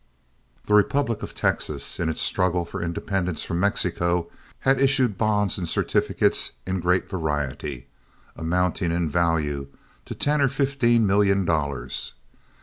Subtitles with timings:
[0.63, 4.31] The Republic of Texas, in its struggle for independence from Mexico,
[4.61, 7.85] had issued bonds and certificates in great variety,
[8.35, 9.67] amounting in value
[10.05, 12.15] to ten or fifteen million dollars.